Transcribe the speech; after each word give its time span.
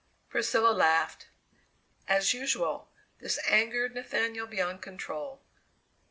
Priscilla 0.29 0.71
laughed. 0.71 1.27
As 2.07 2.33
usual, 2.33 2.89
this 3.19 3.37
angered 3.45 3.93
Nathaniel 3.93 4.47
beyond 4.47 4.81
control. 4.81 5.43